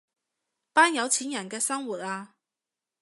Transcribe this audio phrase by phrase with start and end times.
[0.73, 2.33] 班有錢人嘅生活啊